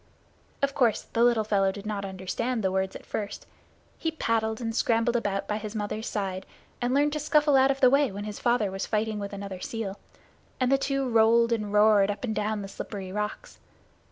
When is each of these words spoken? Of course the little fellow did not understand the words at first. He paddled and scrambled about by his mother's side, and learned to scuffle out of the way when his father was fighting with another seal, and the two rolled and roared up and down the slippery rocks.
Of 0.63 0.73
course 0.73 1.03
the 1.13 1.23
little 1.23 1.43
fellow 1.43 1.71
did 1.71 1.85
not 1.85 2.05
understand 2.05 2.63
the 2.63 2.71
words 2.71 2.95
at 2.95 3.05
first. 3.05 3.45
He 3.99 4.09
paddled 4.09 4.59
and 4.59 4.75
scrambled 4.75 5.15
about 5.15 5.47
by 5.47 5.59
his 5.59 5.75
mother's 5.75 6.07
side, 6.09 6.47
and 6.81 6.91
learned 6.91 7.13
to 7.13 7.19
scuffle 7.19 7.55
out 7.55 7.69
of 7.69 7.81
the 7.81 7.89
way 7.91 8.11
when 8.11 8.23
his 8.23 8.39
father 8.39 8.71
was 8.71 8.87
fighting 8.87 9.19
with 9.19 9.31
another 9.31 9.59
seal, 9.59 9.99
and 10.59 10.71
the 10.71 10.77
two 10.79 11.07
rolled 11.07 11.51
and 11.51 11.71
roared 11.71 12.09
up 12.09 12.23
and 12.23 12.33
down 12.33 12.63
the 12.63 12.67
slippery 12.67 13.11
rocks. 13.11 13.59